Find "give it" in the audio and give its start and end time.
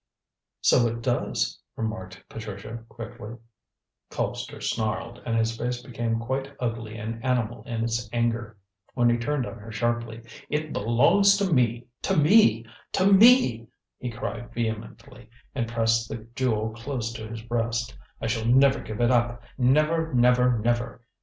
18.79-19.11